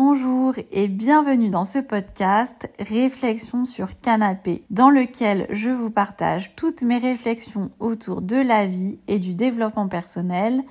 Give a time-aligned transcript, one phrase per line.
[0.00, 6.82] Bonjour et bienvenue dans ce podcast Réflexion sur canapé, dans lequel je vous partage toutes
[6.82, 10.62] mes réflexions autour de la vie et du développement personnel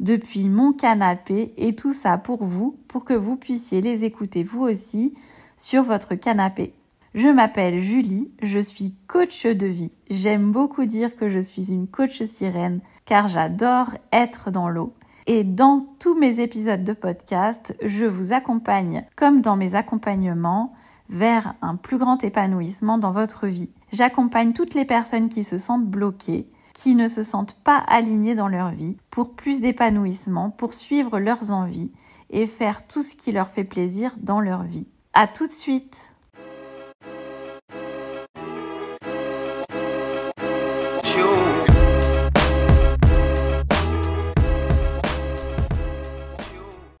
[0.00, 4.62] depuis mon canapé et tout ça pour vous, pour que vous puissiez les écouter vous
[4.62, 5.14] aussi
[5.56, 6.74] sur votre canapé.
[7.14, 9.92] Je m'appelle Julie, je suis coach de vie.
[10.10, 14.92] J'aime beaucoup dire que je suis une coach sirène car j'adore être dans l'eau.
[15.26, 20.72] Et dans tous mes épisodes de podcast, je vous accompagne, comme dans mes accompagnements,
[21.08, 23.70] vers un plus grand épanouissement dans votre vie.
[23.92, 28.48] J'accompagne toutes les personnes qui se sentent bloquées, qui ne se sentent pas alignées dans
[28.48, 31.92] leur vie, pour plus d'épanouissement, pour suivre leurs envies
[32.30, 34.86] et faire tout ce qui leur fait plaisir dans leur vie.
[35.12, 36.11] À tout de suite!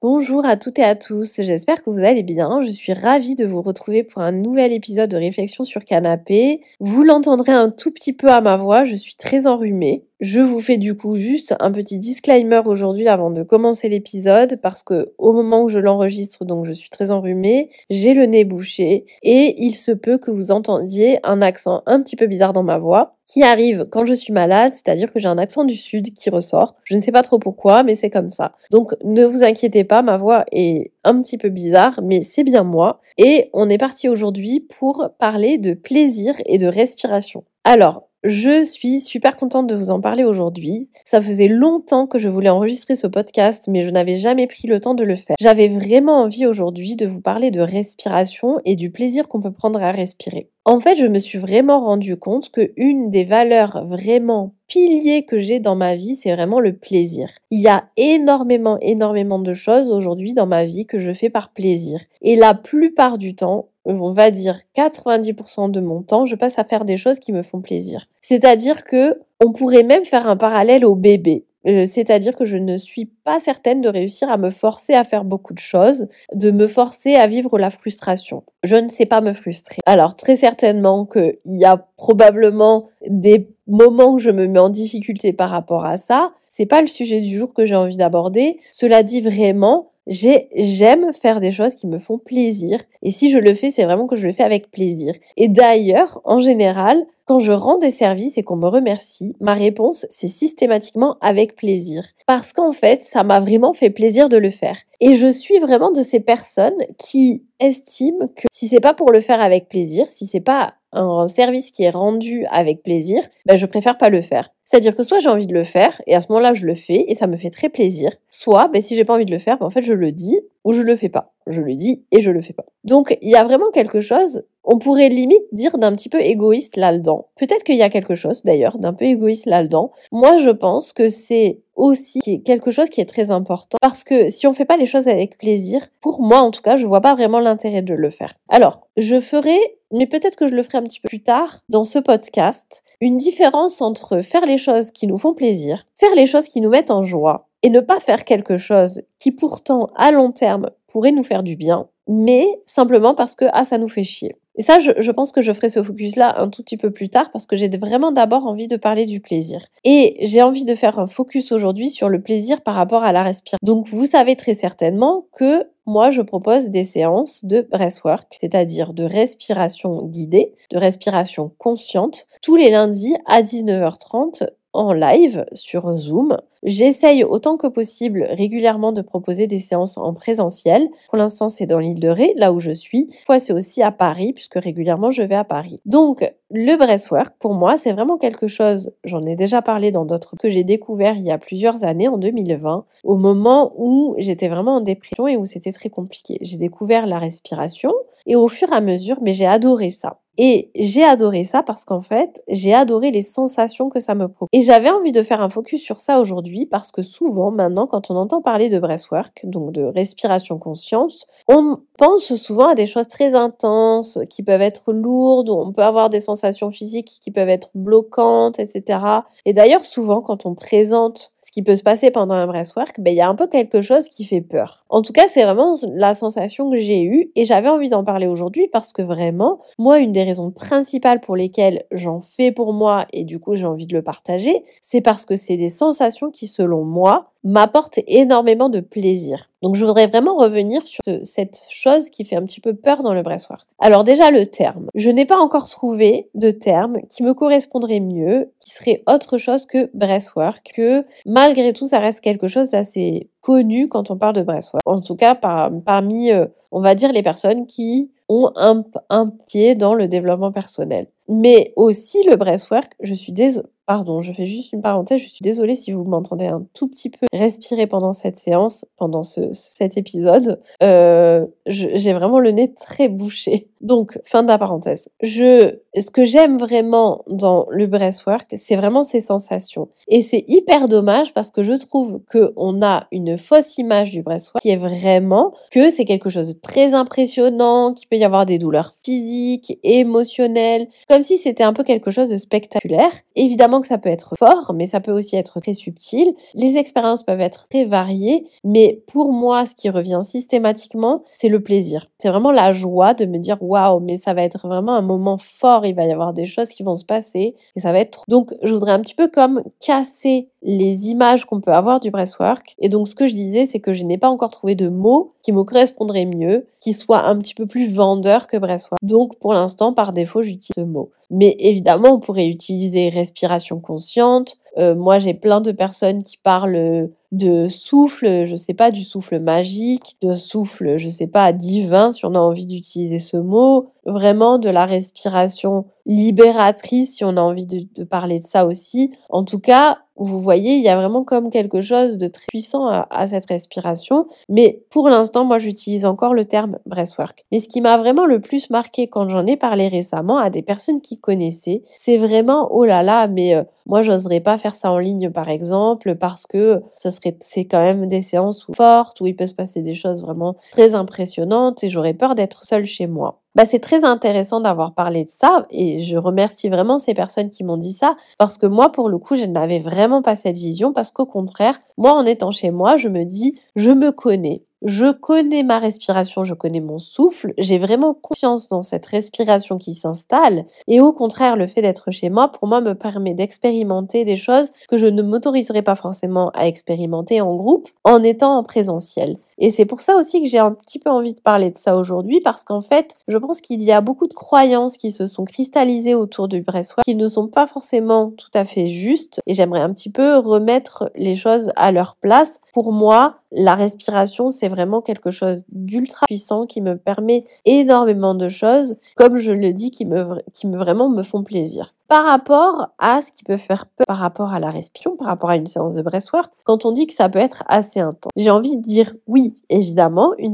[0.02, 2.60] Bonjour à toutes et à tous, j'espère que vous allez bien.
[2.60, 6.60] Je suis ravie de vous retrouver pour un nouvel épisode de Réflexion sur Canapé.
[6.80, 10.04] Vous l'entendrez un tout petit peu à ma voix, je suis très enrhumée.
[10.22, 14.84] Je vous fais du coup juste un petit disclaimer aujourd'hui avant de commencer l'épisode parce
[14.84, 19.04] que au moment où je l'enregistre, donc je suis très enrhumée, j'ai le nez bouché
[19.24, 22.78] et il se peut que vous entendiez un accent un petit peu bizarre dans ma
[22.78, 26.30] voix qui arrive quand je suis malade, c'est-à-dire que j'ai un accent du sud qui
[26.30, 26.76] ressort.
[26.84, 28.52] Je ne sais pas trop pourquoi, mais c'est comme ça.
[28.70, 32.62] Donc ne vous inquiétez pas, ma voix est un petit peu bizarre, mais c'est bien
[32.62, 33.00] moi.
[33.18, 37.42] Et on est parti aujourd'hui pour parler de plaisir et de respiration.
[37.64, 40.88] Alors, je suis super contente de vous en parler aujourd'hui.
[41.04, 44.78] Ça faisait longtemps que je voulais enregistrer ce podcast, mais je n'avais jamais pris le
[44.78, 45.36] temps de le faire.
[45.40, 49.82] J'avais vraiment envie aujourd'hui de vous parler de respiration et du plaisir qu'on peut prendre
[49.82, 50.50] à respirer.
[50.64, 55.38] En fait, je me suis vraiment rendu compte que une des valeurs vraiment piliers que
[55.38, 57.30] j'ai dans ma vie, c'est vraiment le plaisir.
[57.50, 61.52] Il y a énormément, énormément de choses aujourd'hui dans ma vie que je fais par
[61.52, 62.00] plaisir.
[62.20, 66.64] Et la plupart du temps, on va dire 90% de mon temps, je passe à
[66.64, 68.06] faire des choses qui me font plaisir.
[68.20, 71.44] C'est-à-dire que on pourrait même faire un parallèle au bébé.
[71.66, 75.24] Euh, c'est-à-dire que je ne suis pas certaine de réussir à me forcer à faire
[75.24, 78.42] beaucoup de choses, de me forcer à vivre la frustration.
[78.62, 79.78] Je ne sais pas me frustrer.
[79.86, 85.32] Alors très certainement qu'il y a probablement des moments où je me mets en difficulté
[85.32, 86.32] par rapport à ça.
[86.48, 88.58] C'est pas le sujet du jour que j'ai envie d'aborder.
[88.72, 92.80] Cela dit vraiment, j'aime faire des choses qui me font plaisir.
[93.02, 95.14] Et si je le fais, c'est vraiment que je le fais avec plaisir.
[95.36, 100.04] Et d'ailleurs, en général, quand je rends des services et qu'on me remercie, ma réponse,
[100.10, 102.04] c'est systématiquement avec plaisir.
[102.26, 104.76] Parce qu'en fait, ça m'a vraiment fait plaisir de le faire.
[105.00, 109.22] Et je suis vraiment de ces personnes qui estiment que si c'est pas pour le
[109.22, 113.64] faire avec plaisir, si c'est pas un service qui est rendu avec plaisir, ben je
[113.64, 114.50] préfère pas le faire.
[114.66, 117.06] C'est-à-dire que soit j'ai envie de le faire et à ce moment-là je le fais
[117.08, 119.56] et ça me fait très plaisir, soit ben si j'ai pas envie de le faire,
[119.56, 121.31] ben en fait je le dis ou je le fais pas.
[121.46, 122.66] Je le dis et je le fais pas.
[122.84, 126.76] Donc il y a vraiment quelque chose, on pourrait limite dire d'un petit peu égoïste
[126.76, 127.28] là-dedans.
[127.36, 129.92] Peut-être qu'il y a quelque chose d'ailleurs d'un peu égoïste là-dedans.
[130.10, 134.46] Moi je pense que c'est aussi quelque chose qui est très important parce que si
[134.46, 137.14] on fait pas les choses avec plaisir, pour moi en tout cas, je vois pas
[137.14, 138.34] vraiment l'intérêt de le faire.
[138.48, 139.58] Alors, je ferai
[139.92, 143.16] mais peut-être que je le ferai un petit peu plus tard dans ce podcast, une
[143.16, 146.90] différence entre faire les choses qui nous font plaisir, faire les choses qui nous mettent
[146.90, 151.22] en joie, et ne pas faire quelque chose qui pourtant à long terme pourrait nous
[151.22, 154.36] faire du bien, mais simplement parce que ah ça nous fait chier.
[154.56, 157.08] Et ça, je, je pense que je ferai ce focus-là un tout petit peu plus
[157.08, 159.64] tard parce que j'ai vraiment d'abord envie de parler du plaisir.
[159.84, 163.22] Et j'ai envie de faire un focus aujourd'hui sur le plaisir par rapport à la
[163.22, 163.58] respiration.
[163.62, 169.02] Donc vous savez très certainement que moi, je propose des séances de breathwork, c'est-à-dire de
[169.02, 176.36] respiration guidée, de respiration consciente, tous les lundis à 19h30 en live sur Zoom.
[176.62, 180.88] J'essaye autant que possible régulièrement de proposer des séances en présentiel.
[181.08, 183.10] Pour l'instant, c'est dans l'île de Ré, là où je suis.
[183.26, 185.80] Fois, c'est aussi à Paris, puisque régulièrement, je vais à Paris.
[185.86, 190.36] Donc, le breathwork, pour moi, c'est vraiment quelque chose, j'en ai déjà parlé dans d'autres,
[190.36, 194.76] que j'ai découvert il y a plusieurs années, en 2020, au moment où j'étais vraiment
[194.76, 196.38] en dépression et où c'était très compliqué.
[196.42, 197.92] J'ai découvert la respiration
[198.26, 200.20] et au fur et à mesure, mais j'ai adoré ça.
[200.38, 204.48] Et j'ai adoré ça parce qu'en fait, j'ai adoré les sensations que ça me procure.
[204.52, 208.10] Et j'avais envie de faire un focus sur ça aujourd'hui parce que souvent, maintenant, quand
[208.10, 213.08] on entend parler de breathwork, donc de respiration conscience, on pense souvent à des choses
[213.08, 217.48] très intenses qui peuvent être lourdes, où on peut avoir des sensations physiques qui peuvent
[217.48, 219.00] être bloquantes, etc.
[219.44, 223.10] Et d'ailleurs, souvent, quand on présente ce qui peut se passer pendant un breathwork, ben,
[223.12, 224.84] il y a un peu quelque chose qui fait peur.
[224.88, 228.26] En tout cas, c'est vraiment la sensation que j'ai eue et j'avais envie d'en parler
[228.26, 233.06] aujourd'hui parce que vraiment, moi, une des raisons principales pour lesquelles j'en fais pour moi
[233.12, 236.46] et du coup j'ai envie de le partager, c'est parce que c'est des sensations qui,
[236.46, 239.50] selon moi, m'apporte énormément de plaisir.
[239.62, 243.14] Donc je voudrais vraiment revenir sur cette chose qui fait un petit peu peur dans
[243.14, 243.66] le breathwork.
[243.78, 244.88] Alors déjà le terme.
[244.94, 249.66] Je n'ai pas encore trouvé de terme qui me correspondrait mieux, qui serait autre chose
[249.66, 254.42] que breathwork, que malgré tout ça reste quelque chose d'assez connu quand on parle de
[254.42, 254.82] breathwork.
[254.86, 259.74] En tout cas parmi, euh, on va dire, les personnes qui ont un, un pied
[259.74, 261.08] dans le développement personnel.
[261.28, 265.42] Mais aussi le breathwork, je suis désolée, Pardon, je fais juste une parenthèse, je suis
[265.42, 269.96] désolée si vous m'entendez un tout petit peu respirer pendant cette séance, pendant ce, cet
[269.96, 270.60] épisode.
[270.82, 273.68] Euh, j'ai vraiment le nez très bouché.
[273.82, 275.08] Donc, fin de la parenthèse.
[275.22, 279.88] Je, ce que j'aime vraiment dans le breathwork, c'est vraiment ces sensations.
[280.08, 284.22] Et c'est hyper dommage parce que je trouve que on a une fausse image du
[284.22, 288.46] breathwork qui est vraiment que c'est quelque chose de très impressionnant, qu'il peut y avoir
[288.46, 293.12] des douleurs physiques, émotionnelles, comme si c'était un peu quelque chose de spectaculaire.
[293.34, 296.34] Évidemment que ça peut être fort, mais ça peut aussi être très subtil.
[296.54, 301.60] Les expériences peuvent être très variées, mais pour moi, ce qui revient systématiquement, c'est le
[301.60, 302.06] plaisir.
[302.18, 305.38] C'est vraiment la joie de me dire waouh, mais ça va être vraiment un moment
[305.38, 308.24] fort, il va y avoir des choses qui vont se passer et ça va être
[308.28, 312.74] donc je voudrais un petit peu comme casser les images qu'on peut avoir du breathwork
[312.78, 315.34] et donc ce que je disais c'est que je n'ai pas encore trouvé de mots
[315.42, 318.98] qui me correspondraient mieux, qui soient un petit peu plus vendeur que breathwork.
[319.02, 321.10] Donc pour l'instant par défaut j'utilise ce mot.
[321.30, 324.56] Mais évidemment on pourrait utiliser respiration consciente.
[324.78, 329.40] Euh, moi j'ai plein de personnes qui parlent de souffle, je sais pas, du souffle
[329.40, 334.58] magique, de souffle, je sais pas, divin, si on a envie d'utiliser ce mot, vraiment
[334.58, 339.12] de la respiration libératrice, si on a envie de, parler de ça aussi.
[339.28, 342.86] En tout cas, vous voyez, il y a vraiment comme quelque chose de très puissant
[342.88, 344.26] à, cette respiration.
[344.48, 347.44] Mais pour l'instant, moi, j'utilise encore le terme breathwork.
[347.50, 350.62] Mais ce qui m'a vraiment le plus marqué quand j'en ai parlé récemment à des
[350.62, 354.90] personnes qui connaissaient, c'est vraiment, oh là là, mais euh, moi, j'oserais pas faire ça
[354.90, 359.26] en ligne, par exemple, parce que ça serait, c'est quand même des séances fortes où
[359.26, 363.06] il peut se passer des choses vraiment très impressionnantes et j'aurais peur d'être seule chez
[363.06, 363.41] moi.
[363.54, 367.64] Bah, c'est très intéressant d'avoir parlé de ça et je remercie vraiment ces personnes qui
[367.64, 370.94] m'ont dit ça parce que moi, pour le coup, je n'avais vraiment pas cette vision
[370.94, 374.62] parce qu'au contraire, moi, en étant chez moi, je me dis, je me connais.
[374.84, 379.94] Je connais ma respiration, je connais mon souffle, j'ai vraiment confiance dans cette respiration qui
[379.94, 384.36] s'installe et au contraire le fait d'être chez moi pour moi me permet d'expérimenter des
[384.36, 389.38] choses que je ne m'autoriserais pas forcément à expérimenter en groupe en étant en présentiel.
[389.58, 391.96] Et c'est pour ça aussi que j'ai un petit peu envie de parler de ça
[391.96, 395.44] aujourd'hui parce qu'en fait, je pense qu'il y a beaucoup de croyances qui se sont
[395.44, 399.80] cristallisées autour du breathwork qui ne sont pas forcément tout à fait justes et j'aimerais
[399.80, 402.60] un petit peu remettre les choses à leur place.
[402.72, 408.48] Pour moi, la respiration, c'est vraiment quelque chose d'ultra puissant qui me permet énormément de
[408.48, 412.88] choses, comme je le dis, qui me, qui me vraiment me font plaisir par rapport
[412.98, 415.66] à ce qui peut faire peur par rapport à la respiration, par rapport à une
[415.66, 418.30] séance de breathwork, quand on dit que ça peut être assez intense.
[418.36, 420.52] J'ai envie de dire oui, évidemment, une,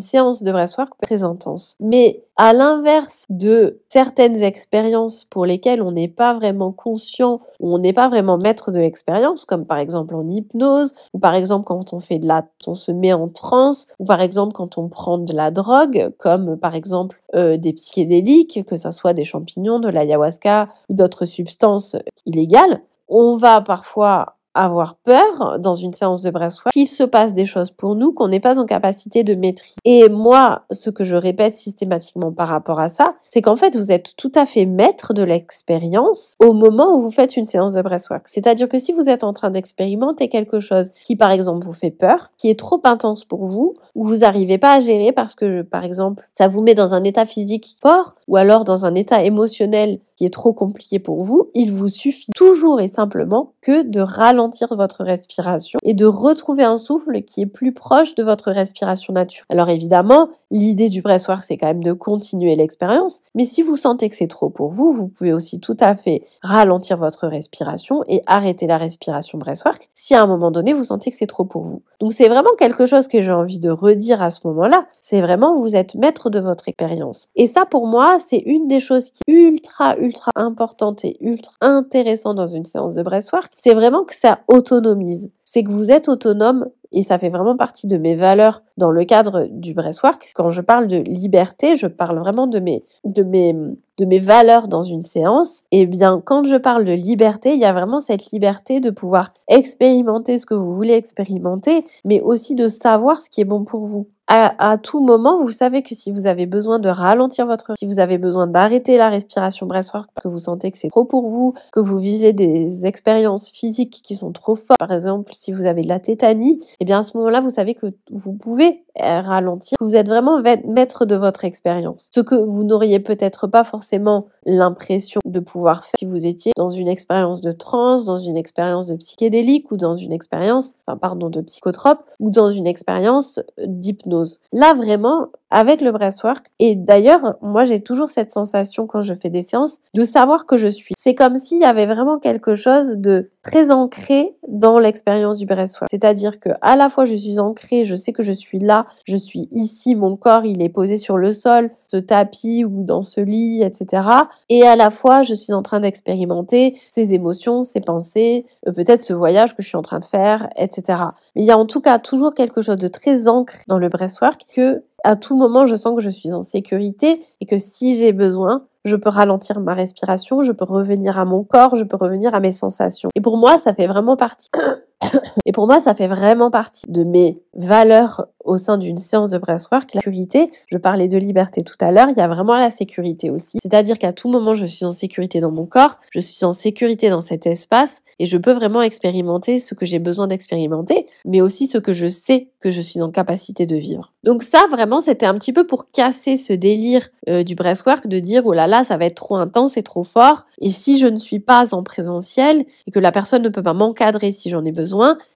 [0.00, 1.76] séance de breathwork peut être très intense.
[1.80, 7.78] Mais à l'inverse de certaines expériences pour lesquelles on n'est pas vraiment conscient ou on
[7.78, 11.92] n'est pas vraiment maître de l'expérience, comme par exemple en hypnose, ou par exemple quand
[11.92, 15.18] on fait de la, on se met en transe, ou par exemple quand on prend
[15.18, 19.88] de la drogue, comme par exemple euh, des psychédéliques, que ce soit des champignons, de
[19.88, 26.72] l'ayahuasca ou d'autres substances illégales, on va parfois avoir peur dans une séance de breathwork
[26.72, 29.76] qu'il se passe des choses pour nous qu'on n'est pas en capacité de maîtriser.
[29.84, 33.92] Et moi, ce que je répète systématiquement par rapport à ça, c'est qu'en fait, vous
[33.92, 37.82] êtes tout à fait maître de l'expérience au moment où vous faites une séance de
[37.82, 38.26] breathwork.
[38.26, 41.90] C'est-à-dire que si vous êtes en train d'expérimenter quelque chose qui, par exemple, vous fait
[41.90, 45.62] peur, qui est trop intense pour vous, ou vous n'arrivez pas à gérer parce que,
[45.62, 49.22] par exemple, ça vous met dans un état physique fort, ou alors dans un état
[49.22, 54.00] émotionnel qui est trop compliqué pour vous, il vous suffit toujours et simplement que de
[54.00, 59.12] ralentir votre respiration et de retrouver un souffle qui est plus proche de votre respiration
[59.12, 59.46] naturelle.
[59.48, 64.08] Alors évidemment, l'idée du breathwork, c'est quand même de continuer l'expérience, mais si vous sentez
[64.08, 68.20] que c'est trop pour vous, vous pouvez aussi tout à fait ralentir votre respiration et
[68.26, 71.62] arrêter la respiration breathwork si à un moment donné vous sentez que c'est trop pour
[71.62, 71.82] vous.
[72.00, 75.56] Donc c'est vraiment quelque chose que j'ai envie de redire à ce moment-là, c'est vraiment
[75.60, 77.28] vous êtes maître de votre expérience.
[77.36, 82.36] Et ça pour moi, c'est une des choses qui ultra ultra importante et ultra intéressante
[82.36, 85.30] dans une séance de breathwork, c'est vraiment que ça autonomise.
[85.50, 89.04] C'est que vous êtes autonome et ça fait vraiment partie de mes valeurs dans le
[89.04, 90.30] cadre du breathwork.
[90.34, 93.54] Quand je parle de liberté, je parle vraiment de mes, de mes,
[93.98, 95.64] de mes valeurs dans une séance.
[95.70, 99.32] Et bien, quand je parle de liberté, il y a vraiment cette liberté de pouvoir
[99.48, 103.84] expérimenter ce que vous voulez expérimenter, mais aussi de savoir ce qui est bon pour
[103.84, 104.06] vous.
[104.28, 107.98] à, tout moment, vous savez que si vous avez besoin de ralentir votre, si vous
[107.98, 111.80] avez besoin d'arrêter la respiration breathwork, que vous sentez que c'est trop pour vous, que
[111.80, 115.88] vous vivez des expériences physiques qui sont trop fortes, par exemple si vous avez de
[115.88, 119.96] la tétanie, et eh bien à ce moment-là, vous savez que vous pouvez ralentir, vous
[119.96, 122.08] êtes vraiment maître de votre expérience.
[122.14, 126.68] Ce que vous n'auriez peut-être pas forcément l'impression de pouvoir faire si vous étiez dans
[126.68, 131.40] une expérience de transe, dans une expérience de psychédélique ou dans une expérience, pardon, de
[131.40, 134.40] psychotrope ou dans une expérience d'hypnose.
[134.52, 139.30] Là, vraiment, avec le breathwork, et d'ailleurs, moi, j'ai toujours cette sensation quand je fais
[139.30, 140.94] des séances de savoir que je suis.
[140.98, 145.88] C'est comme s'il y avait vraiment quelque chose de très ancré dans l'expérience du breathwork.
[145.90, 149.16] C'est-à-dire que à la fois je suis ancrée, je sais que je suis là, je
[149.16, 153.20] suis ici, mon corps, il est posé sur le sol, ce tapis ou dans ce
[153.20, 154.08] lit, etc.
[154.48, 159.02] Et à la fois, je suis en train d'expérimenter ces émotions, ces pensées, euh, peut-être
[159.02, 161.02] ce voyage que je suis en train de faire, etc.
[161.34, 163.88] Mais il y a en tout cas toujours quelque chose de très ancré dans le
[163.88, 167.98] breathwork que à tout moment, je sens que je suis en sécurité et que si
[167.98, 171.96] j'ai besoin, je peux ralentir ma respiration, je peux revenir à mon corps, je peux
[171.96, 173.08] revenir à mes sensations.
[173.14, 174.50] Et pour moi, ça fait vraiment partie
[175.44, 179.38] et pour moi, ça fait vraiment partie de mes valeurs au sein d'une séance de
[179.38, 179.94] breathwork.
[179.94, 183.30] La sécurité, je parlais de liberté tout à l'heure, il y a vraiment la sécurité
[183.30, 183.58] aussi.
[183.62, 187.10] C'est-à-dire qu'à tout moment, je suis en sécurité dans mon corps, je suis en sécurité
[187.10, 191.66] dans cet espace et je peux vraiment expérimenter ce que j'ai besoin d'expérimenter, mais aussi
[191.66, 194.12] ce que je sais que je suis en capacité de vivre.
[194.24, 198.18] Donc ça, vraiment, c'était un petit peu pour casser ce délire euh, du breathwork de
[198.18, 200.44] dire, oh là là, ça va être trop intense et trop fort.
[200.60, 203.74] Et si je ne suis pas en présentiel et que la personne ne peut pas
[203.74, 204.87] m'encadrer si j'en ai besoin,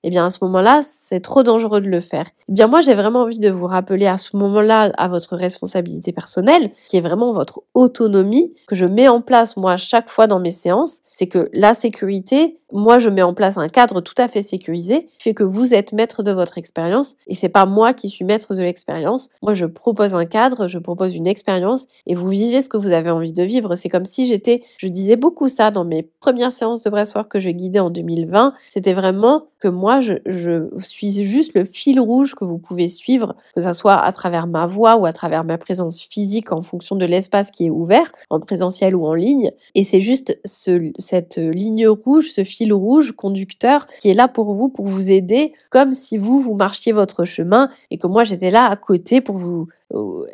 [0.03, 2.27] eh bien à ce moment-là, c'est trop dangereux de le faire.
[2.49, 6.13] Eh bien moi, j'ai vraiment envie de vous rappeler à ce moment-là à votre responsabilité
[6.13, 10.41] personnelle, qui est vraiment votre autonomie que je mets en place moi chaque fois dans
[10.41, 14.29] mes séances, c'est que la sécurité, moi je mets en place un cadre tout à
[14.29, 17.93] fait sécurisé, qui fait que vous êtes maître de votre expérience et c'est pas moi
[17.93, 19.29] qui suis maître de l'expérience.
[19.43, 22.93] Moi je propose un cadre, je propose une expérience et vous vivez ce que vous
[22.93, 23.77] avez envie de vivre.
[23.77, 27.41] C'est comme si j'étais, je disais beaucoup ça dans mes premières séances de breathwork que
[27.41, 28.55] je guidais en 2020.
[28.71, 33.37] C'était vraiment que moi je, je suis juste le fil rouge que vous pouvez suivre,
[33.55, 36.97] que ça soit à travers ma voix ou à travers ma présence physique en fonction
[36.97, 39.53] de l'espace qui est ouvert, en présentiel ou en ligne.
[39.75, 44.53] Et c'est juste ce, cette ligne rouge, ce fil rouge conducteur qui est là pour
[44.53, 48.51] vous, pour vous aider, comme si vous, vous marchiez votre chemin et que moi j'étais
[48.51, 49.69] là à côté pour vous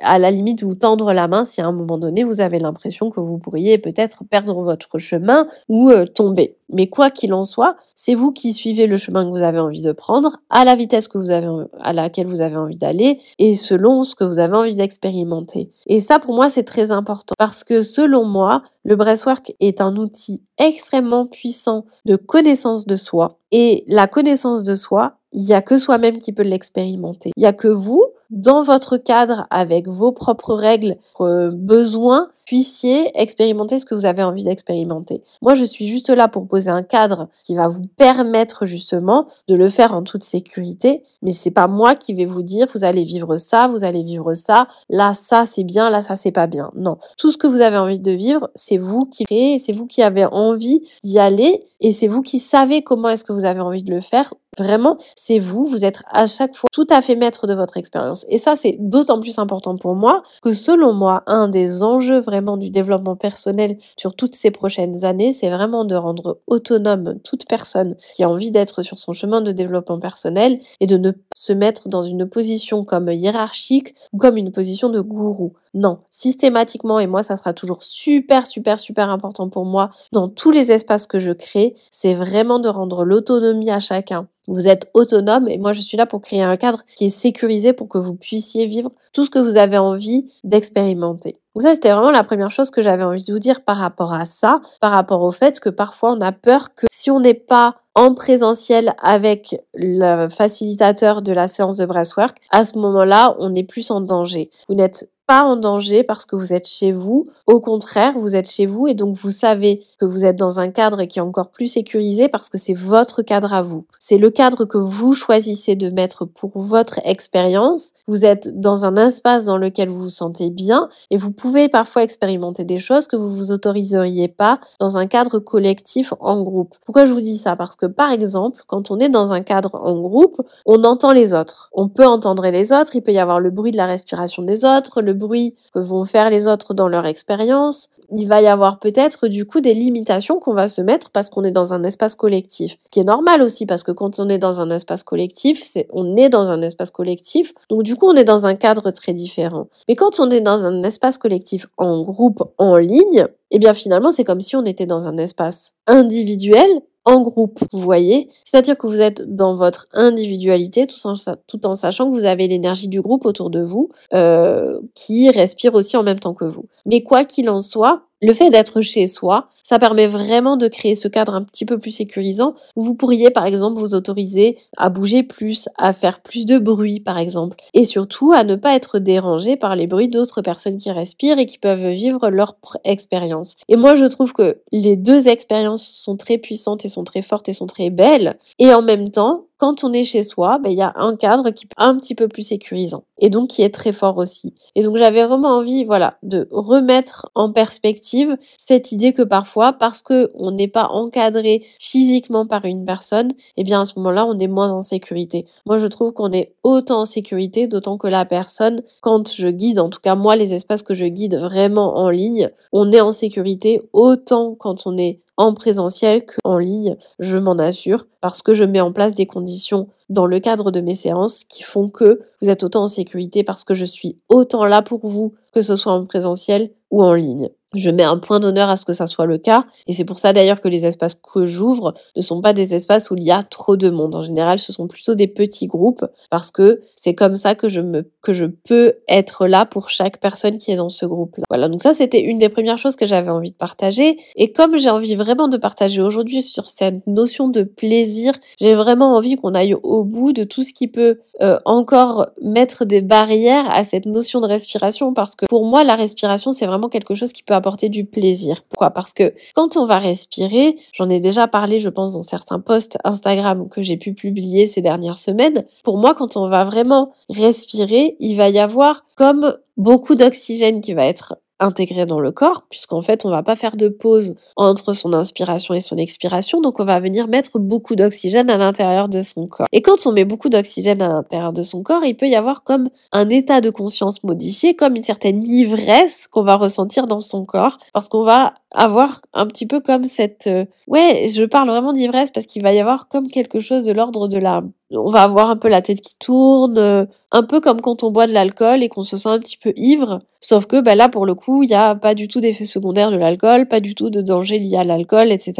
[0.00, 3.10] à la limite vous tendre la main si à un moment donné vous avez l'impression
[3.10, 6.56] que vous pourriez peut-être perdre votre chemin ou euh, tomber.
[6.70, 9.80] Mais quoi qu'il en soit, c'est vous qui suivez le chemin que vous avez envie
[9.80, 11.48] de prendre, à la vitesse que vous avez,
[11.80, 15.70] à laquelle vous avez envie d'aller, et selon ce que vous avez envie d'expérimenter.
[15.86, 19.96] Et ça, pour moi, c'est très important, parce que selon moi, le breathwork est un
[19.96, 23.38] outil extrêmement puissant de connaissance de soi.
[23.50, 27.30] Et la connaissance de soi, il y a que soi-même qui peut l'expérimenter.
[27.36, 33.10] Il y a que vous, dans votre cadre, avec vos propres règles, vos besoins, puissiez
[33.14, 35.22] expérimenter ce que vous avez envie d'expérimenter.
[35.42, 39.54] Moi, je suis juste là pour poser un cadre qui va vous permettre justement de
[39.54, 43.04] le faire en toute sécurité, mais c'est pas moi qui vais vous dire vous allez
[43.04, 46.70] vivre ça, vous allez vivre ça, là ça c'est bien, là ça c'est pas bien.
[46.74, 49.86] Non, tout ce que vous avez envie de vivre, c'est vous qui créez, c'est vous
[49.86, 53.60] qui avez envie d'y aller et c'est vous qui savez comment est-ce que vous avez
[53.60, 54.34] envie de le faire.
[54.56, 58.26] Vraiment, c'est vous, vous êtes à chaque fois tout à fait maître de votre expérience.
[58.28, 62.37] Et ça, c'est d'autant plus important pour moi que selon moi, un des enjeux vraiment
[62.56, 67.96] du développement personnel sur toutes ces prochaines années, c'est vraiment de rendre autonome toute personne
[68.14, 71.88] qui a envie d'être sur son chemin de développement personnel et de ne se mettre
[71.88, 75.54] dans une position comme hiérarchique ou comme une position de gourou.
[75.74, 80.50] Non, systématiquement, et moi ça sera toujours super, super, super important pour moi dans tous
[80.50, 84.28] les espaces que je crée, c'est vraiment de rendre l'autonomie à chacun.
[84.48, 87.72] Vous êtes autonome et moi je suis là pour créer un cadre qui est sécurisé
[87.72, 91.36] pour que vous puissiez vivre tout ce que vous avez envie d'expérimenter.
[91.54, 94.14] Donc ça c'était vraiment la première chose que j'avais envie de vous dire par rapport
[94.14, 97.34] à ça, par rapport au fait que parfois on a peur que si on n'est
[97.34, 103.54] pas en présentiel avec le facilitateur de la séance de breathwork, à ce moment-là, on
[103.56, 104.50] est plus en danger.
[104.68, 107.26] Vous n'êtes pas en danger parce que vous êtes chez vous.
[107.46, 110.70] Au contraire, vous êtes chez vous et donc vous savez que vous êtes dans un
[110.70, 113.84] cadre qui est encore plus sécurisé parce que c'est votre cadre à vous.
[113.98, 117.90] C'est le cadre que vous choisissez de mettre pour votre expérience.
[118.06, 122.04] Vous êtes dans un espace dans lequel vous vous sentez bien et vous pouvez parfois
[122.04, 126.74] expérimenter des choses que vous vous autoriseriez pas dans un cadre collectif en groupe.
[126.86, 127.54] Pourquoi je vous dis ça?
[127.54, 131.34] Parce que par exemple, quand on est dans un cadre en groupe, on entend les
[131.34, 131.68] autres.
[131.74, 134.64] On peut entendre les autres, il peut y avoir le bruit de la respiration des
[134.64, 138.78] autres, le bruit que vont faire les autres dans leur expérience, il va y avoir
[138.78, 142.14] peut-être du coup des limitations qu'on va se mettre parce qu'on est dans un espace
[142.14, 145.86] collectif, qui est normal aussi parce que quand on est dans un espace collectif, c'est
[145.92, 149.12] on est dans un espace collectif, donc du coup on est dans un cadre très
[149.12, 149.68] différent.
[149.88, 154.10] Mais quand on est dans un espace collectif en groupe, en ligne, eh bien finalement
[154.10, 158.86] c'est comme si on était dans un espace individuel en groupe, vous voyez C'est-à-dire que
[158.86, 163.48] vous êtes dans votre individualité tout en, sachant que vous avez l'énergie du groupe autour
[163.48, 166.66] de vous euh, qui respire aussi en même temps que vous.
[166.84, 170.94] Mais quoi qu'il en soit, le fait d'être chez soi, ça permet vraiment de créer
[170.94, 174.88] ce cadre un petit peu plus sécurisant où vous pourriez par exemple vous autoriser à
[174.88, 178.98] bouger plus, à faire plus de bruit par exemple, et surtout à ne pas être
[178.98, 183.56] dérangé par les bruits d'autres personnes qui respirent et qui peuvent vivre leur expérience.
[183.68, 187.48] Et moi je trouve que les deux expériences sont très puissantes et sont très fortes
[187.48, 190.78] et sont très belles, et en même temps, quand on est chez soi, ben, il
[190.78, 193.74] y a un cadre qui est un petit peu plus sécurisant et donc qui est
[193.74, 194.54] très fort aussi.
[194.74, 200.02] Et donc j'avais vraiment envie, voilà, de remettre en perspective cette idée que parfois, parce
[200.02, 204.38] que on n'est pas encadré physiquement par une personne, eh bien à ce moment-là, on
[204.38, 205.46] est moins en sécurité.
[205.66, 209.80] Moi, je trouve qu'on est autant en sécurité, d'autant que la personne, quand je guide,
[209.80, 213.10] en tout cas moi, les espaces que je guide vraiment en ligne, on est en
[213.10, 218.64] sécurité autant quand on est en présentiel qu'en ligne, je m'en assure, parce que je
[218.64, 222.50] mets en place des conditions dans le cadre de mes séances qui font que vous
[222.50, 225.92] êtes autant en sécurité parce que je suis autant là pour vous, que ce soit
[225.92, 227.48] en présentiel ou en ligne.
[227.78, 230.18] Je mets un point d'honneur à ce que ça soit le cas, et c'est pour
[230.18, 233.30] ça d'ailleurs que les espaces que j'ouvre ne sont pas des espaces où il y
[233.30, 234.14] a trop de monde.
[234.14, 237.80] En général, ce sont plutôt des petits groupes, parce que c'est comme ça que je
[237.80, 241.44] me, que je peux être là pour chaque personne qui est dans ce groupe-là.
[241.48, 241.68] Voilà.
[241.68, 244.18] Donc ça, c'était une des premières choses que j'avais envie de partager.
[244.36, 249.14] Et comme j'ai envie vraiment de partager aujourd'hui sur cette notion de plaisir, j'ai vraiment
[249.16, 253.70] envie qu'on aille au bout de tout ce qui peut euh, encore mettre des barrières
[253.70, 257.32] à cette notion de respiration, parce que pour moi, la respiration, c'est vraiment quelque chose
[257.32, 258.62] qui peut du plaisir.
[258.68, 258.90] Pourquoi?
[258.90, 262.98] Parce que quand on va respirer, j'en ai déjà parlé, je pense, dans certains posts
[263.04, 265.64] Instagram que j'ai pu publier ces dernières semaines.
[265.84, 270.94] Pour moi, quand on va vraiment respirer, il va y avoir comme beaucoup d'oxygène qui
[270.94, 274.92] va être intégré dans le corps, puisqu'en fait, on va pas faire de pause entre
[274.92, 279.22] son inspiration et son expiration, donc on va venir mettre beaucoup d'oxygène à l'intérieur de
[279.22, 279.66] son corps.
[279.72, 282.62] Et quand on met beaucoup d'oxygène à l'intérieur de son corps, il peut y avoir
[282.62, 287.44] comme un état de conscience modifié, comme une certaine ivresse qu'on va ressentir dans son
[287.44, 290.46] corps, parce qu'on va avoir un petit peu comme cette...
[290.46, 293.92] Euh, ouais, je parle vraiment d'ivresse parce qu'il va y avoir comme quelque chose de
[293.92, 297.60] l'ordre de la on va avoir un peu la tête qui tourne, euh, un peu
[297.60, 300.66] comme quand on boit de l'alcool et qu'on se sent un petit peu ivre, sauf
[300.66, 303.16] que bah, là pour le coup il n'y a pas du tout d'effet secondaire de
[303.16, 305.52] l'alcool, pas du tout de danger lié à l'alcool, etc.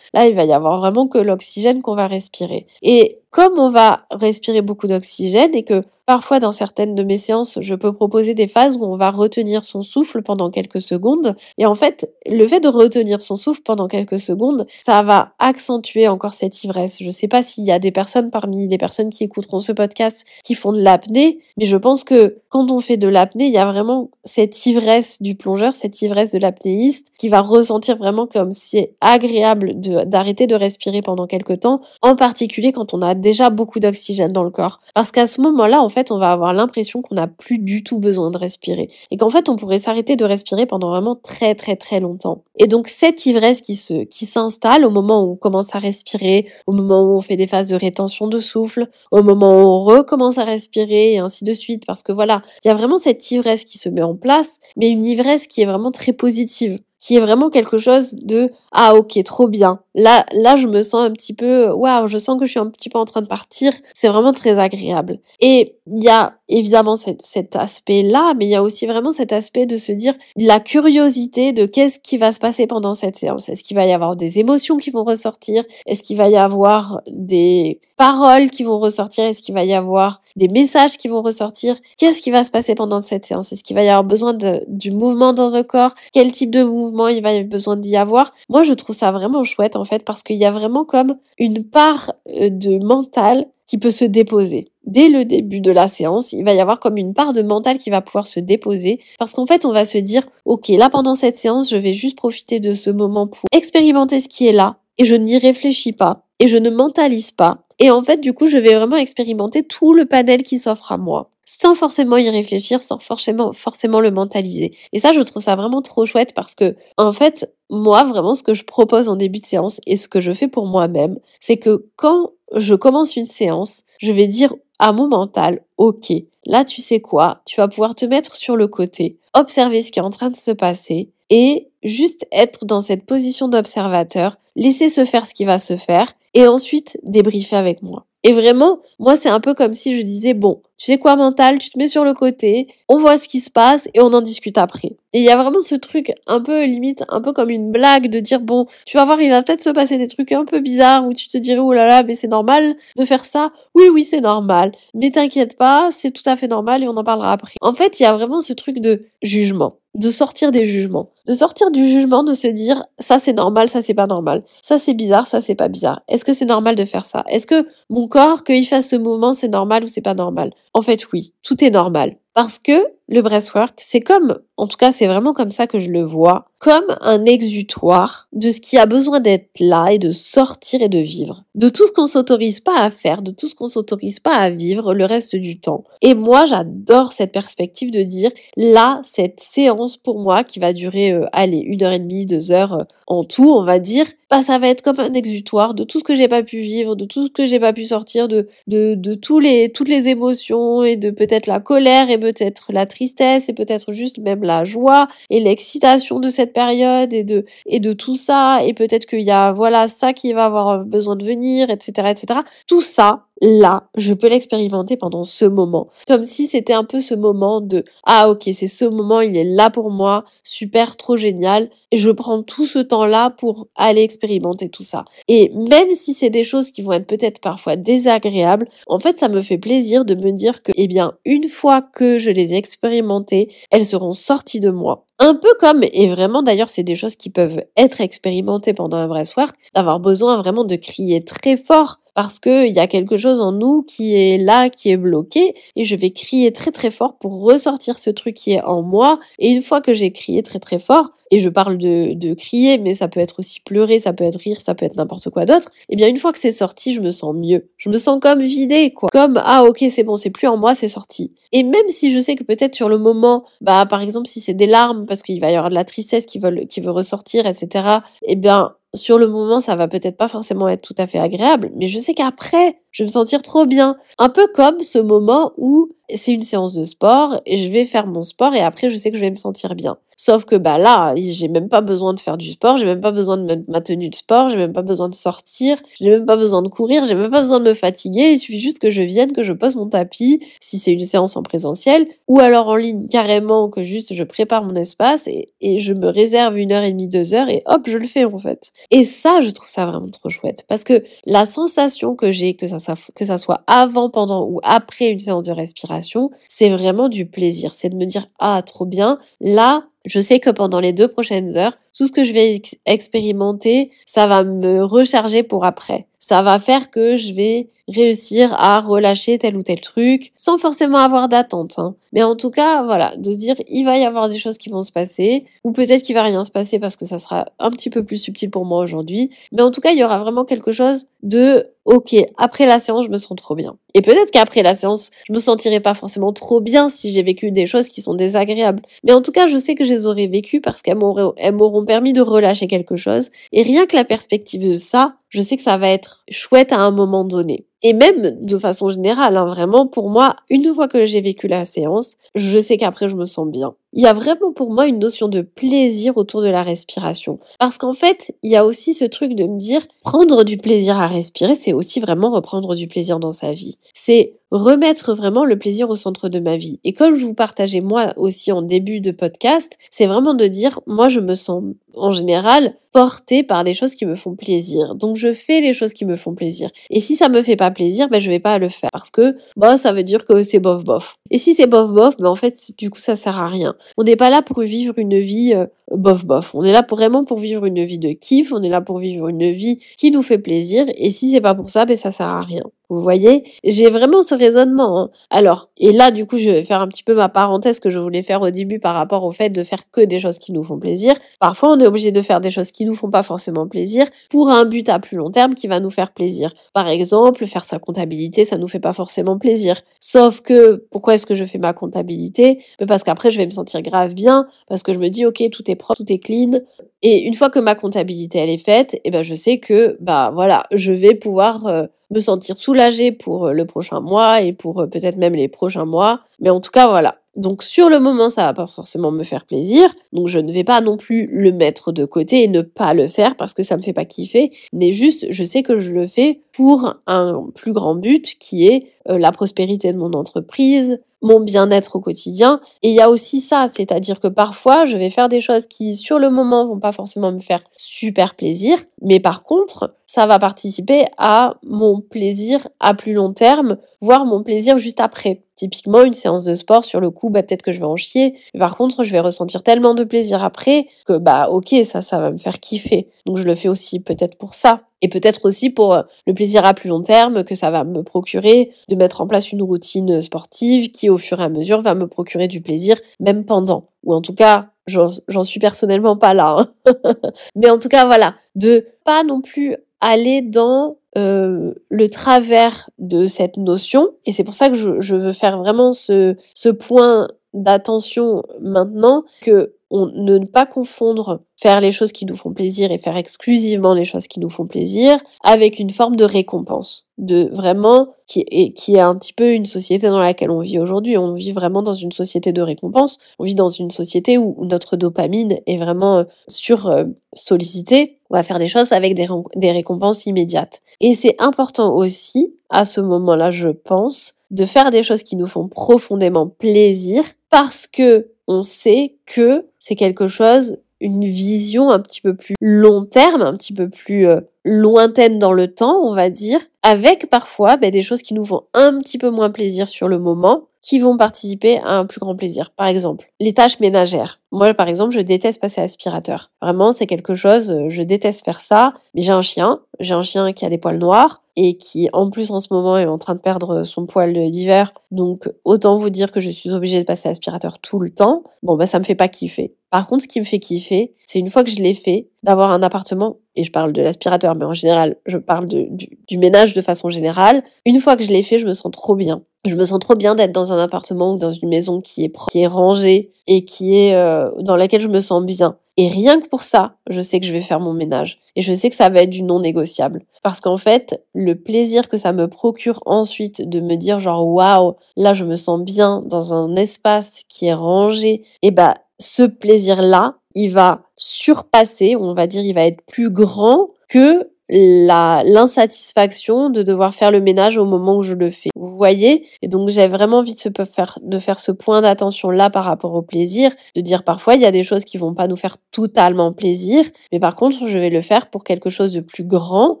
[0.12, 2.66] Là il va y avoir vraiment que l'oxygène qu'on va respirer.
[2.82, 7.58] Et comme on va respirer beaucoup d'oxygène et que parfois dans certaines de mes séances,
[7.60, 11.36] je peux proposer des phases où on va retenir son souffle pendant quelques secondes.
[11.58, 16.08] Et en fait, le fait de retenir son souffle pendant quelques secondes, ça va accentuer
[16.08, 16.98] encore cette ivresse.
[17.00, 20.26] Je sais pas s'il y a des personnes parmi les personnes qui écouteront ce podcast
[20.44, 23.58] qui font de l'apnée, mais je pense que quand on fait de l'apnée, il y
[23.58, 28.52] a vraiment cette ivresse du plongeur, cette ivresse de l'apnéiste qui va ressentir vraiment comme
[28.52, 33.50] si c'est agréable d'arrêter de, respirer pendant quelques temps, en particulier quand on a déjà
[33.50, 34.80] beaucoup d'oxygène dans le corps.
[34.94, 37.98] Parce qu'à ce moment-là, en fait, on va avoir l'impression qu'on n'a plus du tout
[37.98, 38.90] besoin de respirer.
[39.10, 42.44] Et qu'en fait, on pourrait s'arrêter de respirer pendant vraiment très très très longtemps.
[42.58, 46.46] Et donc, cette ivresse qui se, qui s'installe au moment où on commence à respirer,
[46.66, 49.82] au moment où on fait des phases de rétention de souffle, au moment où on
[49.82, 51.86] recommence à respirer et ainsi de suite.
[51.86, 54.90] Parce que voilà, il y a vraiment cette ivresse qui se met en place, mais
[54.90, 59.22] une ivresse qui est vraiment très positive qui est vraiment quelque chose de ah ok
[59.24, 59.80] trop bien.
[59.94, 62.70] Là là je me sens un petit peu waouh je sens que je suis un
[62.70, 63.72] petit peu en train de partir.
[63.94, 65.18] C'est vraiment très agréable.
[65.40, 69.12] Et il y a évidemment cet, cet aspect là mais il y a aussi vraiment
[69.12, 73.16] cet aspect de se dire la curiosité de qu'est-ce qui va se passer pendant cette
[73.16, 73.48] séance.
[73.48, 75.64] Est-ce qu'il va y avoir des émotions qui vont ressortir?
[75.86, 80.20] Est-ce qu'il va y avoir des paroles qui vont ressortir est-ce qu'il va y avoir
[80.36, 81.76] des messages qui vont ressortir?
[81.98, 83.52] Qu'est-ce qui va se passer pendant cette séance?
[83.52, 85.94] Est-ce qu'il va y avoir besoin de, du mouvement dans un corps?
[86.12, 88.32] Quel type de mouvement il va y avoir besoin d'y avoir?
[88.48, 91.64] Moi, je trouve ça vraiment chouette en fait parce qu'il y a vraiment comme une
[91.64, 94.68] part euh, de mental qui peut se déposer.
[94.84, 97.78] Dès le début de la séance, il va y avoir comme une part de mental
[97.78, 101.14] qui va pouvoir se déposer parce qu'en fait, on va se dire, OK, là pendant
[101.14, 104.76] cette séance, je vais juste profiter de ce moment pour expérimenter ce qui est là
[104.98, 107.63] et je n'y réfléchis pas et je ne mentalise pas.
[107.78, 110.98] Et en fait, du coup, je vais vraiment expérimenter tout le panel qui s'offre à
[110.98, 114.72] moi sans forcément y réfléchir, sans forcément, forcément le mentaliser.
[114.92, 118.42] Et ça, je trouve ça vraiment trop chouette parce que, en fait, moi, vraiment, ce
[118.42, 121.56] que je propose en début de séance et ce que je fais pour moi-même, c'est
[121.56, 126.12] que quand je commence une séance, je vais dire à mon mental, ok,
[126.46, 129.98] là tu sais quoi, tu vas pouvoir te mettre sur le côté, observer ce qui
[129.98, 135.04] est en train de se passer et juste être dans cette position d'observateur, laisser se
[135.04, 138.06] faire ce qui va se faire et ensuite débriefer avec moi.
[138.26, 141.58] Et vraiment, moi, c'est un peu comme si je disais, bon, tu sais quoi, mental,
[141.58, 144.22] tu te mets sur le côté, on voit ce qui se passe et on en
[144.22, 144.96] discute après.
[145.12, 148.08] Et il y a vraiment ce truc un peu limite, un peu comme une blague
[148.08, 150.60] de dire, bon, tu vas voir, il va peut-être se passer des trucs un peu
[150.60, 153.52] bizarres où tu te dirais, oh là là, mais c'est normal de faire ça.
[153.74, 154.72] Oui, oui, c'est normal.
[154.94, 157.56] Mais t'inquiète pas, c'est tout à fait normal et on en parlera après.
[157.60, 161.34] En fait, il y a vraiment ce truc de jugement de sortir des jugements, de
[161.34, 164.94] sortir du jugement, de se dire ça c'est normal, ça c'est pas normal, ça c'est
[164.94, 166.02] bizarre, ça c'est pas bizarre.
[166.08, 167.24] Est-ce que c'est normal de faire ça?
[167.28, 170.52] Est-ce que mon corps qu'il fasse ce mouvement c'est normal ou c'est pas normal?
[170.72, 172.16] En fait oui, tout est normal.
[172.34, 175.90] Parce que le breathwork, c'est comme, en tout cas c'est vraiment comme ça que je
[175.90, 180.80] le vois, comme un exutoire de ce qui a besoin d'être là et de sortir
[180.80, 181.44] et de vivre.
[181.54, 184.48] De tout ce qu'on s'autorise pas à faire, de tout ce qu'on s'autorise pas à
[184.48, 185.84] vivre le reste du temps.
[186.00, 191.12] Et moi j'adore cette perspective de dire, là, cette séance pour moi qui va durer,
[191.12, 194.40] euh, allez, une heure et demie, deux heures euh, en tout, on va dire, bah
[194.40, 197.04] ça va être comme un exutoire de tout ce que j'ai pas pu vivre, de
[197.04, 200.82] tout ce que j'ai pas pu sortir, de, de, de tous les, toutes les émotions
[200.82, 205.08] et de peut-être la colère et peut-être la tristesse et peut-être juste même la joie
[205.28, 209.30] et l'excitation de cette période et de et de tout ça et peut-être qu'il y
[209.30, 214.14] a voilà ça qui va avoir besoin de venir etc etc tout ça là, je
[214.14, 215.88] peux l'expérimenter pendant ce moment.
[216.06, 219.44] Comme si c'était un peu ce moment de ah ok, c'est ce moment, il est
[219.44, 221.70] là pour moi, super, trop génial.
[221.90, 225.04] Et je prends tout ce temps-là pour aller expérimenter tout ça.
[225.28, 229.28] Et même si c'est des choses qui vont être peut-être parfois désagréables, en fait, ça
[229.28, 232.56] me fait plaisir de me dire que, eh bien, une fois que je les ai
[232.56, 235.06] expérimentées, elles seront sorties de moi.
[235.20, 239.06] Un peu comme, et vraiment d'ailleurs c'est des choses qui peuvent être expérimentées pendant un
[239.06, 243.40] breathwork, d'avoir besoin vraiment de crier très fort parce que il y a quelque chose
[243.40, 247.18] en nous qui est là, qui est bloqué, et je vais crier très très fort
[247.18, 249.18] pour ressortir ce truc qui est en moi.
[249.38, 252.94] Et une fois que j'ai crié très très fort, et je parle de, crier, mais
[252.94, 255.70] ça peut être aussi pleurer, ça peut être rire, ça peut être n'importe quoi d'autre,
[255.88, 257.70] et eh bien une fois que c'est sorti, je me sens mieux.
[257.76, 259.08] Je me sens comme vidée, quoi.
[259.12, 261.32] Comme, ah ok, c'est bon, c'est plus en moi, c'est sorti.
[261.52, 264.54] Et même si je sais que peut-être sur le moment, bah par exemple si c'est
[264.54, 267.46] des larmes, parce qu'il va y avoir de la tristesse qui veut, qui veut ressortir,
[267.46, 271.18] etc., eh bien sur le moment, ça va peut-être pas forcément être tout à fait
[271.18, 273.96] agréable, mais je sais qu'après, je vais me sentir trop bien.
[274.18, 278.06] Un peu comme ce moment où c'est une séance de sport et je vais faire
[278.06, 279.98] mon sport et après je sais que je vais me sentir bien.
[280.16, 283.12] Sauf que bah là, j'ai même pas besoin de faire du sport, j'ai même pas
[283.12, 286.36] besoin de ma tenue de sport, j'ai même pas besoin de sortir, j'ai même pas
[286.36, 289.02] besoin de courir, j'ai même pas besoin de me fatiguer, il suffit juste que je
[289.02, 292.76] vienne, que je pose mon tapis, si c'est une séance en présentiel, ou alors en
[292.76, 296.82] ligne carrément, que juste je prépare mon espace et, et je me réserve une heure
[296.82, 298.72] et demie, deux heures et hop, je le fais en fait.
[298.90, 302.66] Et ça, je trouve ça vraiment trop chouette parce que la sensation que j'ai, que
[302.66, 302.78] ça
[303.14, 307.72] que ça soit avant, pendant ou après une séance de respiration, c'est vraiment du plaisir.
[307.74, 309.18] C'est de me dire, ah, trop bien.
[309.40, 313.90] Là, je sais que pendant les deux prochaines heures, tout ce que je vais expérimenter,
[314.06, 316.06] ça va me recharger pour après.
[316.18, 320.96] Ça va faire que je vais réussir à relâcher tel ou tel truc sans forcément
[320.96, 321.78] avoir d'attente.
[321.78, 321.96] Hein.
[322.14, 324.82] Mais en tout cas, voilà, de dire il va y avoir des choses qui vont
[324.82, 327.90] se passer ou peut-être qu'il va rien se passer parce que ça sera un petit
[327.90, 329.28] peu plus subtil pour moi aujourd'hui.
[329.52, 333.04] Mais en tout cas, il y aura vraiment quelque chose de ok, après la séance,
[333.04, 333.76] je me sens trop bien.
[333.94, 337.50] Et peut-être qu'après la séance, je me sentirai pas forcément trop bien si j'ai vécu
[337.50, 338.82] des choses qui sont désagréables.
[339.04, 342.12] Mais en tout cas, je sais que je les aurais vécues parce qu'elles m'auront permis
[342.12, 343.28] de relâcher quelque chose.
[343.52, 346.78] Et rien que la perspective de ça, je sais que ça va être chouette à
[346.78, 347.66] un moment donné.
[347.86, 351.66] Et même de façon générale, hein, vraiment pour moi, une fois que j'ai vécu la
[351.66, 353.74] séance, je sais qu'après je me sens bien.
[353.92, 357.38] Il y a vraiment pour moi une notion de plaisir autour de la respiration.
[357.60, 360.98] Parce qu'en fait, il y a aussi ce truc de me dire, prendre du plaisir
[360.98, 363.76] à respirer, c'est aussi vraiment reprendre du plaisir dans sa vie.
[363.92, 366.78] C'est remettre vraiment le plaisir au centre de ma vie.
[366.84, 370.80] Et comme je vous partageais moi aussi en début de podcast, c'est vraiment de dire,
[370.86, 371.62] moi je me sens
[371.96, 374.94] en général portée par des choses qui me font plaisir.
[374.94, 376.70] Donc je fais les choses qui me font plaisir.
[376.90, 379.36] Et si ça me fait pas plaisir, ben je vais pas le faire parce que
[379.56, 381.16] bah ça veut dire que c'est bof bof.
[381.30, 383.74] Et si c'est bof bof, ben en fait du coup ça sert à rien.
[383.96, 386.54] On n'est pas là pour vivre une vie euh, bof bof.
[386.54, 389.28] On est là vraiment pour vivre une vie de kiff, on est là pour vivre
[389.28, 392.28] une vie qui nous fait plaisir et si c'est pas pour ça, ben ça sert
[392.28, 392.62] à rien.
[392.94, 395.00] Vous voyez, j'ai vraiment ce raisonnement.
[395.00, 395.10] Hein.
[395.30, 397.98] Alors, et là, du coup, je vais faire un petit peu ma parenthèse que je
[397.98, 400.62] voulais faire au début par rapport au fait de faire que des choses qui nous
[400.62, 401.14] font plaisir.
[401.40, 404.48] Parfois, on est obligé de faire des choses qui nous font pas forcément plaisir pour
[404.48, 406.52] un but à plus long terme qui va nous faire plaisir.
[406.72, 409.82] Par exemple, faire sa comptabilité, ça nous fait pas forcément plaisir.
[409.98, 412.62] Sauf que, pourquoi est-ce que je fais ma comptabilité?
[412.86, 415.68] Parce qu'après, je vais me sentir grave bien, parce que je me dis, ok, tout
[415.68, 416.60] est propre, tout est clean.
[417.06, 419.98] Et une fois que ma comptabilité elle est faite, et eh ben je sais que
[420.00, 424.86] bah voilà, je vais pouvoir euh, me sentir soulagée pour le prochain mois et pour
[424.90, 426.20] peut-être même les prochains mois.
[426.40, 427.18] Mais en tout cas, voilà.
[427.36, 429.94] Donc sur le moment, ça va pas forcément me faire plaisir.
[430.12, 433.08] Donc je ne vais pas non plus le mettre de côté et ne pas le
[433.08, 434.52] faire parce que ça me fait pas kiffer.
[434.72, 438.84] Mais juste, je sais que je le fais pour un plus grand but qui est
[439.08, 442.60] euh, la prospérité de mon entreprise, mon bien-être au quotidien.
[442.82, 445.96] Et il y a aussi ça, c'est-à-dire que parfois, je vais faire des choses qui,
[445.96, 450.38] sur le moment, vont pas forcément me faire super plaisir, mais par contre, ça va
[450.38, 455.40] participer à mon plaisir à plus long terme, voire mon plaisir juste après.
[455.56, 458.36] Typiquement, une séance de sport, sur le coup, bah, peut-être que je vais en chier.
[458.58, 462.30] Par contre, je vais ressentir tellement de plaisir après que, bah, ok, ça, ça va
[462.32, 463.08] me faire kiffer.
[463.26, 464.82] Donc, je le fais aussi peut-être pour ça.
[465.00, 468.02] Et peut-être aussi pour euh, le plaisir à plus long terme que ça va me
[468.02, 471.94] procurer de mettre en place une routine sportive qui, au fur et à mesure, va
[471.94, 473.86] me procurer du plaisir, même pendant.
[474.02, 476.68] Ou en tout cas, j'en suis personnellement pas là.
[476.86, 476.92] Hein.
[477.56, 483.26] Mais en tout cas, voilà, de pas non plus aller dans euh, le travers de
[483.26, 484.10] cette notion.
[484.26, 490.06] Et c'est pour ça que je, veux faire vraiment ce point d'attention maintenant que on,
[490.06, 494.26] ne pas confondre faire les choses qui nous font plaisir et faire exclusivement les choses
[494.26, 499.00] qui nous font plaisir avec une forme de récompense de vraiment qui est qui est
[499.00, 501.16] un petit peu une société dans laquelle on vit aujourd'hui.
[501.16, 503.18] On vit vraiment dans une société de récompense.
[503.38, 508.18] On vit dans une société où notre dopamine est vraiment euh, sur euh, sollicitée.
[508.30, 510.82] On va faire des choses avec des, des récompenses immédiates.
[511.00, 515.46] Et c'est important aussi à ce moment-là je pense de faire des choses qui nous
[515.46, 522.20] font profondément plaisir parce que on sait que c'est quelque chose, une vision un petit
[522.20, 524.26] peu plus long terme, un petit peu plus
[524.66, 528.44] euh, lointaine dans le temps, on va dire, avec parfois ben, des choses qui nous
[528.44, 532.20] font un petit peu moins plaisir sur le moment, qui vont participer à un plus
[532.20, 532.70] grand plaisir.
[532.76, 534.40] Par exemple, les tâches ménagères.
[534.52, 536.50] Moi, par exemple, je déteste passer aspirateur.
[536.60, 538.92] Vraiment, c'est quelque chose, euh, je déteste faire ça.
[539.14, 542.30] Mais j'ai un chien, j'ai un chien qui a des poils noirs et qui, en
[542.30, 544.92] plus, en ce moment, est en train de perdre son poil d'hiver.
[545.10, 548.42] Donc, autant vous dire que je suis obligée de passer aspirateur tout le temps.
[548.62, 549.74] Bon, bah, ça me fait pas kiffer.
[549.94, 552.72] Par contre, ce qui me fait kiffer, c'est une fois que je l'ai fait, d'avoir
[552.72, 556.82] un appartement, et je parle de l'aspirateur, mais en général, je parle du, ménage de
[556.82, 557.62] façon générale.
[557.86, 560.14] Une fois que je l'ai fait, je me sens trop bien je me sens trop
[560.14, 563.64] bien d'être dans un appartement ou dans une maison qui est qui est rangée et
[563.64, 565.78] qui est euh, dans laquelle je me sens bien.
[565.96, 568.40] Et rien que pour ça, je sais que je vais faire mon ménage.
[568.56, 570.22] Et je sais que ça va être du non négociable.
[570.42, 574.96] Parce qu'en fait, le plaisir que ça me procure ensuite de me dire genre waouh,
[575.16, 580.02] là je me sens bien dans un espace qui est rangé et bah ce plaisir
[580.02, 586.82] là, il va surpasser, on va dire il va être plus grand que l'insatisfaction de
[586.82, 588.70] devoir faire le ménage au moment où je le fais.
[588.74, 589.46] Vous voyez?
[589.62, 592.84] Et donc j'ai vraiment envie de, se faire, de faire ce point d'attention là par
[592.84, 595.56] rapport au plaisir, de dire parfois il y a des choses qui vont pas nous
[595.56, 599.44] faire totalement plaisir, mais par contre je vais le faire pour quelque chose de plus
[599.44, 600.00] grand,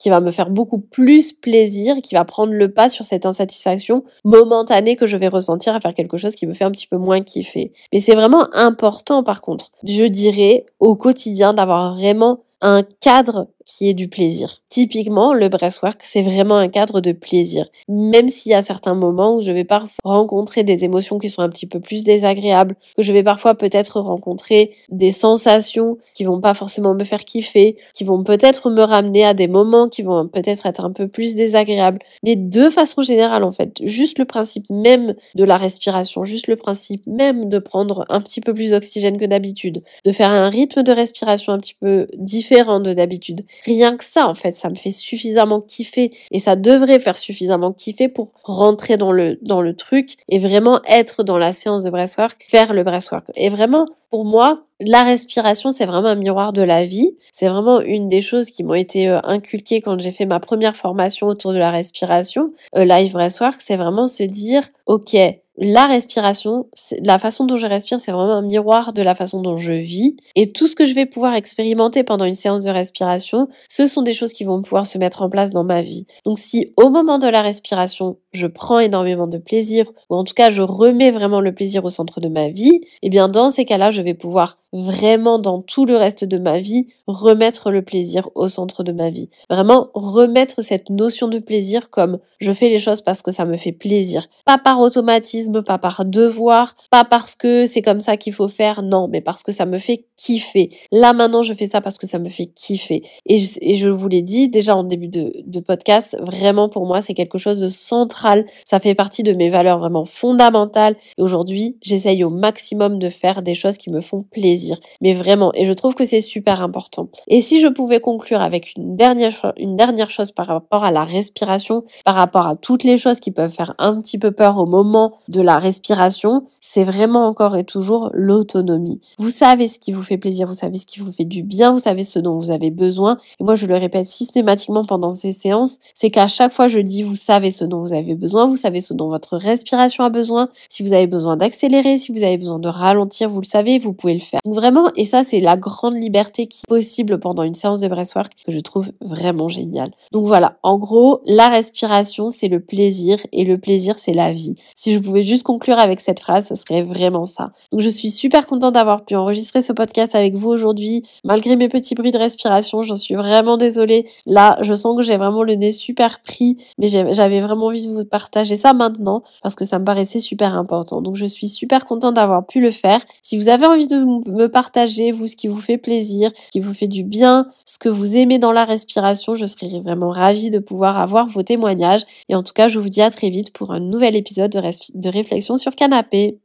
[0.00, 4.04] qui va me faire beaucoup plus plaisir, qui va prendre le pas sur cette insatisfaction
[4.24, 6.96] momentanée que je vais ressentir à faire quelque chose qui me fait un petit peu
[6.96, 7.72] moins kiffer.
[7.92, 13.88] Mais c'est vraiment important par contre, je dirais au quotidien d'avoir vraiment un cadre qui
[13.88, 14.59] est du plaisir.
[14.70, 17.66] Typiquement, le breathwork, c'est vraiment un cadre de plaisir.
[17.88, 21.42] Même s'il y a certains moments où je vais parfois rencontrer des émotions qui sont
[21.42, 26.40] un petit peu plus désagréables, que je vais parfois peut-être rencontrer des sensations qui vont
[26.40, 30.28] pas forcément me faire kiffer, qui vont peut-être me ramener à des moments qui vont
[30.28, 31.98] peut-être être un peu plus désagréables.
[32.22, 36.56] Mais de façon générale, en fait, juste le principe même de la respiration, juste le
[36.56, 40.82] principe même de prendre un petit peu plus d'oxygène que d'habitude, de faire un rythme
[40.82, 44.74] de respiration un petit peu différent de d'habitude, Rien que ça, en fait, ça me
[44.74, 49.74] fait suffisamment kiffer et ça devrait faire suffisamment kiffer pour rentrer dans le, dans le
[49.74, 53.24] truc et vraiment être dans la séance de breathwork, faire le breathwork.
[53.36, 57.16] Et vraiment, pour moi, la respiration, c'est vraiment un miroir de la vie.
[57.32, 60.74] C'est vraiment une des choses qui m'ont été euh, inculquées quand j'ai fait ma première
[60.74, 62.52] formation autour de la respiration.
[62.76, 65.16] Euh, Live Breathwork, c'est vraiment se dire, OK,
[65.62, 66.66] la respiration,
[67.04, 70.16] la façon dont je respire, c'est vraiment un miroir de la façon dont je vis.
[70.34, 74.00] Et tout ce que je vais pouvoir expérimenter pendant une séance de respiration, ce sont
[74.00, 76.06] des choses qui vont pouvoir se mettre en place dans ma vie.
[76.24, 80.34] Donc si au moment de la respiration, je prends énormément de plaisir, ou en tout
[80.34, 83.64] cas je remets vraiment le plaisir au centre de ma vie, eh bien dans ces
[83.64, 88.28] cas-là, je vais pouvoir vraiment dans tout le reste de ma vie remettre le plaisir
[88.34, 89.28] au centre de ma vie.
[89.48, 93.56] Vraiment remettre cette notion de plaisir comme je fais les choses parce que ça me
[93.56, 94.26] fait plaisir.
[94.44, 98.82] Pas par automatisme, pas par devoir, pas parce que c'est comme ça qu'il faut faire,
[98.82, 100.70] non, mais parce que ça me fait kiffer.
[100.92, 103.02] Là maintenant je fais ça parce que ça me fait kiffer.
[103.26, 107.14] Et je, vous l'ai dit déjà en début de, de podcast, vraiment pour moi c'est
[107.14, 108.46] quelque chose de central.
[108.64, 110.96] Ça fait partie de mes valeurs vraiment fondamentales.
[111.18, 114.59] Et aujourd'hui j'essaye au maximum de faire des choses qui me font plaisir
[115.00, 117.08] Mais vraiment, et je trouve que c'est super important.
[117.28, 121.04] Et si je pouvais conclure avec une dernière, une dernière chose par rapport à la
[121.04, 124.66] respiration, par rapport à toutes les choses qui peuvent faire un petit peu peur au
[124.66, 129.00] moment de la respiration, c'est vraiment encore et toujours l'autonomie.
[129.18, 131.72] Vous savez ce qui vous fait plaisir, vous savez ce qui vous fait du bien,
[131.72, 133.16] vous savez ce dont vous avez besoin.
[133.40, 137.02] Et moi, je le répète systématiquement pendant ces séances, c'est qu'à chaque fois, je dis,
[137.02, 140.48] vous savez ce dont vous avez besoin, vous savez ce dont votre respiration a besoin.
[140.68, 143.92] Si vous avez besoin d'accélérer, si vous avez besoin de ralentir, vous le savez, vous
[143.92, 144.40] pouvez le faire.
[144.50, 147.86] Donc vraiment, et ça, c'est la grande liberté qui est possible pendant une séance de
[147.86, 149.92] breathwork que je trouve vraiment géniale.
[150.10, 154.56] Donc voilà, en gros, la respiration, c'est le plaisir et le plaisir, c'est la vie.
[154.74, 157.52] Si je pouvais juste conclure avec cette phrase, ce serait vraiment ça.
[157.70, 161.04] Donc je suis super contente d'avoir pu enregistrer ce podcast avec vous aujourd'hui.
[161.22, 164.04] Malgré mes petits bruits de respiration, j'en suis vraiment désolée.
[164.26, 167.92] Là, je sens que j'ai vraiment le nez super pris, mais j'avais vraiment envie de
[167.92, 171.02] vous partager ça maintenant parce que ça me paraissait super important.
[171.02, 173.00] Donc je suis super contente d'avoir pu le faire.
[173.22, 174.00] Si vous avez envie de
[174.48, 177.88] partager, vous, ce qui vous fait plaisir, ce qui vous fait du bien, ce que
[177.88, 182.04] vous aimez dans la respiration, je serais vraiment ravie de pouvoir avoir vos témoignages.
[182.28, 184.60] Et en tout cas, je vous dis à très vite pour un nouvel épisode de,
[184.60, 186.38] de réflexion sur canapé.